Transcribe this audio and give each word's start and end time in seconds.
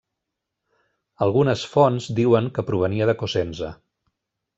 Algunes 1.25 1.65
fonts 1.73 2.07
diuen 2.21 2.47
que 2.55 2.65
provenia 2.71 3.09
de 3.11 3.15
Cosenza. 3.21 3.71